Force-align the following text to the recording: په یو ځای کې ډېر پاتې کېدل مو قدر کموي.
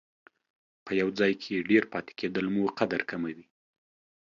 په 0.85 0.91
یو 1.01 1.09
ځای 1.19 1.33
کې 1.43 1.65
ډېر 1.69 1.83
پاتې 1.93 2.11
کېدل 2.19 2.45
مو 2.53 2.63
قدر 2.79 3.01
کموي. 3.11 3.45